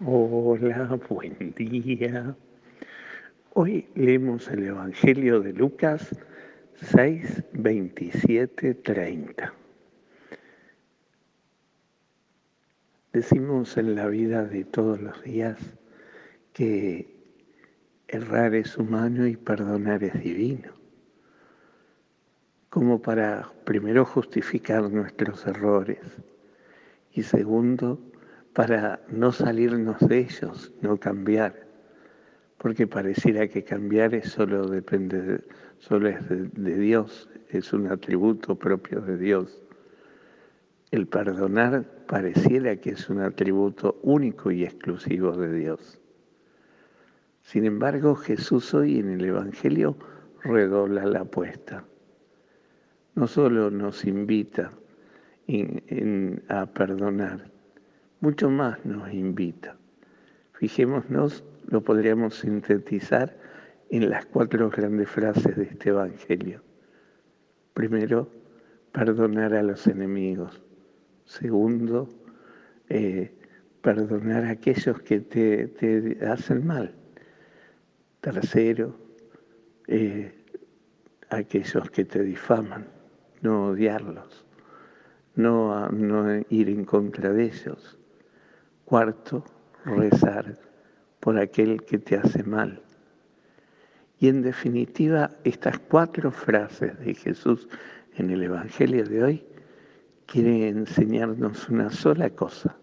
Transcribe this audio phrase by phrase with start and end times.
[0.00, 2.36] Hola, buen día.
[3.54, 6.14] Hoy leemos el Evangelio de Lucas
[6.74, 9.52] 6, 27, 30.
[13.12, 15.58] Decimos en la vida de todos los días
[16.52, 17.12] que
[18.06, 20.74] errar es humano y perdonar es divino,
[22.70, 25.98] como para primero justificar nuestros errores
[27.12, 27.98] y segundo,
[28.52, 31.66] para no salirnos de ellos, no cambiar,
[32.58, 35.44] porque pareciera que cambiar es solo depende,
[35.78, 39.62] solo es de, de Dios, es un atributo propio de Dios.
[40.90, 46.00] El perdonar pareciera que es un atributo único y exclusivo de Dios.
[47.42, 49.96] Sin embargo, Jesús hoy en el Evangelio
[50.42, 51.84] redobla la apuesta.
[53.14, 54.72] No solo nos invita
[56.48, 57.50] a perdonar,
[58.20, 59.76] mucho más nos invita.
[60.52, 63.36] Fijémonos, lo podríamos sintetizar
[63.90, 66.62] en las cuatro grandes frases de este Evangelio.
[67.74, 68.30] Primero,
[68.92, 70.60] perdonar a los enemigos.
[71.24, 72.08] Segundo,
[72.88, 73.32] eh,
[73.82, 76.94] perdonar a aquellos que te, hacen mal.
[78.20, 78.96] Tercero,
[79.86, 80.34] eh,
[81.30, 82.88] aquellos que te difaman,
[83.42, 84.44] no odiarlos,
[85.36, 87.98] no, no ir en contra de ellos.
[88.88, 89.44] Cuarto,
[89.84, 90.58] rezar
[91.20, 92.80] por aquel que te hace mal.
[94.18, 97.68] Y en definitiva, estas cuatro frases de Jesús
[98.14, 99.46] en el Evangelio de hoy
[100.24, 102.78] quieren enseñarnos una sola cosa.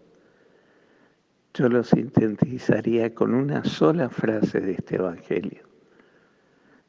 [1.56, 5.64] Yo lo sintetizaría con una sola frase de este Evangelio.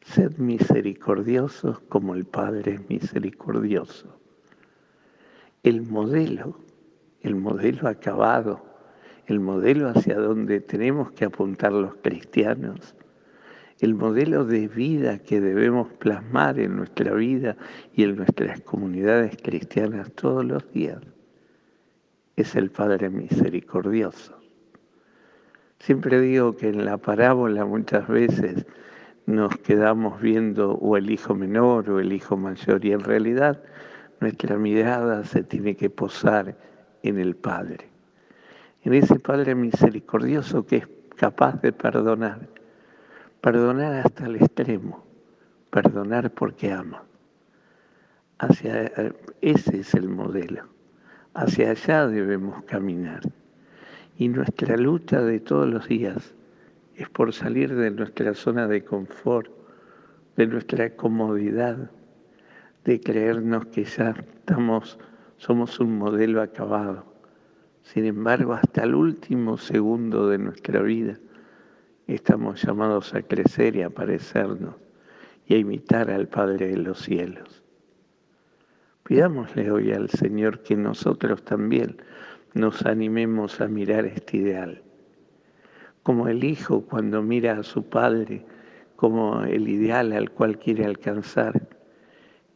[0.02, 4.20] Sed misericordiosos como el Padre es misericordioso.
[5.62, 6.60] El modelo,
[7.22, 8.75] el modelo acabado
[9.26, 12.94] el modelo hacia donde tenemos que apuntar los cristianos,
[13.80, 17.56] el modelo de vida que debemos plasmar en nuestra vida
[17.92, 21.00] y en nuestras comunidades cristianas todos los días,
[22.36, 24.38] es el Padre misericordioso.
[25.80, 28.64] Siempre digo que en la parábola muchas veces
[29.26, 33.62] nos quedamos viendo o el hijo menor o el hijo mayor y en realidad
[34.20, 36.56] nuestra mirada se tiene que posar
[37.02, 37.95] en el Padre
[38.86, 42.48] en ese Padre misericordioso que es capaz de perdonar,
[43.40, 45.04] perdonar hasta el extremo,
[45.70, 47.02] perdonar porque ama.
[48.38, 48.92] Hacia,
[49.40, 50.68] ese es el modelo,
[51.34, 53.22] hacia allá debemos caminar.
[54.18, 56.32] Y nuestra lucha de todos los días
[56.94, 59.50] es por salir de nuestra zona de confort,
[60.36, 61.90] de nuestra comodidad,
[62.84, 64.96] de creernos que ya estamos,
[65.38, 67.15] somos un modelo acabado
[67.92, 71.20] sin embargo, hasta el último segundo de nuestra vida
[72.08, 74.74] estamos llamados a crecer y a parecernos
[75.46, 77.62] y a imitar al Padre de los cielos.
[79.04, 82.02] Pidámosle hoy al Señor que nosotros también
[82.54, 84.82] nos animemos a mirar este ideal,
[86.02, 88.44] como el Hijo cuando mira a su Padre
[88.96, 91.68] como el ideal al cual quiere alcanzar,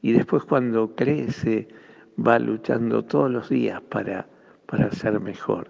[0.03, 1.69] y después cuando crece
[2.19, 4.27] va luchando todos los días para
[4.71, 5.69] para ser mejor.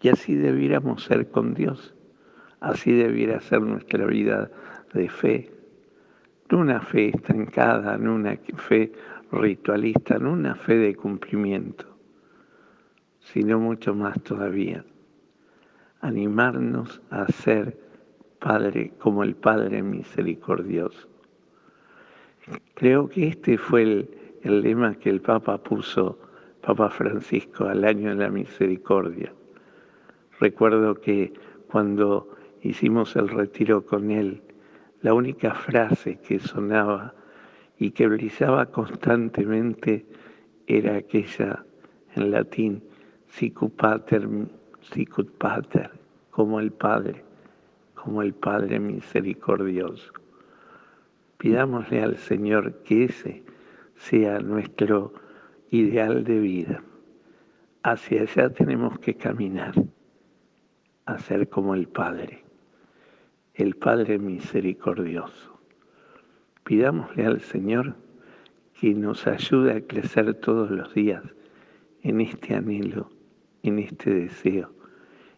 [0.00, 1.94] Y así debiéramos ser con Dios,
[2.58, 4.50] así debiera ser nuestra vida
[4.92, 5.52] de fe,
[6.50, 8.92] no una fe estancada, no una fe
[9.30, 11.86] ritualista, no una fe de cumplimiento,
[13.20, 14.84] sino mucho más todavía.
[16.00, 17.78] Animarnos a ser
[18.40, 21.08] Padre como el Padre misericordioso.
[22.74, 24.10] Creo que este fue el,
[24.42, 26.18] el lema que el Papa puso
[26.64, 29.34] Papa Francisco al año de la misericordia.
[30.40, 31.32] Recuerdo que
[31.70, 34.42] cuando hicimos el retiro con él,
[35.02, 37.14] la única frase que sonaba
[37.78, 40.06] y que brillaba constantemente
[40.66, 41.66] era aquella
[42.14, 42.82] en latín,
[43.28, 44.26] sicut pater,
[44.80, 45.90] sicut pater,
[46.30, 47.24] como el Padre,
[47.94, 50.12] como el Padre misericordioso.
[51.36, 53.42] Pidámosle al Señor que ese
[53.96, 55.12] sea nuestro
[55.74, 56.84] ideal de vida.
[57.82, 59.74] Hacia allá tenemos que caminar,
[61.06, 62.44] a ser como el Padre,
[63.54, 65.58] el Padre misericordioso.
[66.62, 67.96] Pidámosle al Señor
[68.80, 71.24] que nos ayude a crecer todos los días
[72.02, 73.10] en este anhelo,
[73.64, 74.70] en este deseo,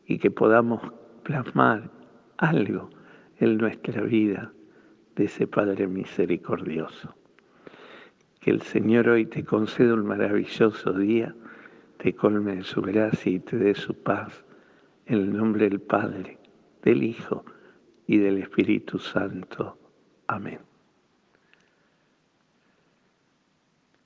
[0.06, 0.83] y que podamos
[1.23, 1.91] plasmar
[2.37, 2.91] algo
[3.38, 4.53] en nuestra vida
[5.17, 7.15] de ese Padre misericordioso.
[8.46, 11.34] Que el Señor hoy te conceda un maravilloso día,
[11.98, 14.44] te colme de su gracia y te dé su paz
[15.04, 16.38] En el nombre del Padre,
[16.81, 17.44] del Hijo
[18.06, 19.76] y del Espíritu Santo.
[20.28, 20.60] Amén.